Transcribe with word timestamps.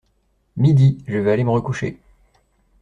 Midi… 0.57 0.97
je 1.05 1.19
vais 1.19 1.29
aller 1.31 1.43
me 1.43 1.51
recoucher. 1.51 2.01